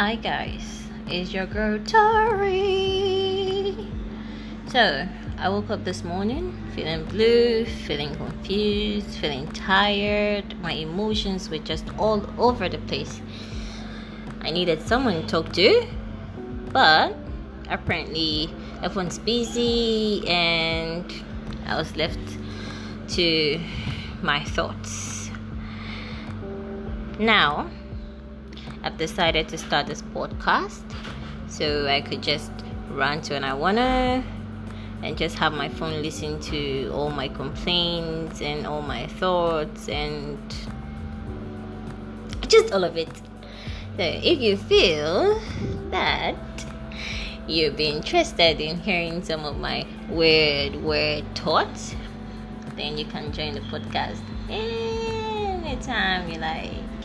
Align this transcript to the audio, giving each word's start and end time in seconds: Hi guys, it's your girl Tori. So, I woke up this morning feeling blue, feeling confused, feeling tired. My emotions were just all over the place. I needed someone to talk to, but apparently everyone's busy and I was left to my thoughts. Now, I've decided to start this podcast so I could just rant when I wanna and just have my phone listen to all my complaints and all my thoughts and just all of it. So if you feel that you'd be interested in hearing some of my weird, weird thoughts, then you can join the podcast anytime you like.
Hi 0.00 0.14
guys, 0.14 0.84
it's 1.08 1.32
your 1.32 1.46
girl 1.46 1.80
Tori. 1.80 3.74
So, 4.68 5.08
I 5.36 5.48
woke 5.48 5.70
up 5.70 5.82
this 5.82 6.04
morning 6.04 6.56
feeling 6.72 7.04
blue, 7.06 7.64
feeling 7.64 8.14
confused, 8.14 9.08
feeling 9.18 9.48
tired. 9.48 10.56
My 10.62 10.70
emotions 10.70 11.50
were 11.50 11.58
just 11.58 11.84
all 11.98 12.24
over 12.38 12.68
the 12.68 12.78
place. 12.78 13.20
I 14.42 14.52
needed 14.52 14.82
someone 14.82 15.14
to 15.20 15.26
talk 15.26 15.52
to, 15.54 15.88
but 16.72 17.16
apparently 17.68 18.54
everyone's 18.80 19.18
busy 19.18 20.22
and 20.28 21.12
I 21.66 21.74
was 21.76 21.96
left 21.96 22.20
to 23.16 23.60
my 24.22 24.44
thoughts. 24.44 25.32
Now, 27.18 27.68
I've 28.82 28.96
decided 28.96 29.48
to 29.48 29.58
start 29.58 29.86
this 29.86 30.02
podcast 30.02 30.82
so 31.48 31.86
I 31.86 32.00
could 32.00 32.22
just 32.22 32.50
rant 32.90 33.30
when 33.30 33.44
I 33.44 33.54
wanna 33.54 34.24
and 35.02 35.16
just 35.16 35.38
have 35.38 35.52
my 35.52 35.68
phone 35.68 36.02
listen 36.02 36.40
to 36.40 36.90
all 36.92 37.10
my 37.10 37.28
complaints 37.28 38.40
and 38.42 38.66
all 38.66 38.82
my 38.82 39.06
thoughts 39.06 39.88
and 39.88 40.38
just 42.48 42.72
all 42.72 42.84
of 42.84 42.96
it. 42.96 43.14
So 43.96 44.04
if 44.04 44.40
you 44.40 44.56
feel 44.56 45.40
that 45.90 46.36
you'd 47.46 47.76
be 47.76 47.86
interested 47.86 48.60
in 48.60 48.78
hearing 48.80 49.22
some 49.22 49.44
of 49.44 49.58
my 49.58 49.86
weird, 50.08 50.76
weird 50.76 51.24
thoughts, 51.34 51.94
then 52.76 52.98
you 52.98 53.04
can 53.04 53.32
join 53.32 53.54
the 53.54 53.60
podcast 53.60 54.20
anytime 54.48 56.30
you 56.30 56.38
like. 56.38 56.97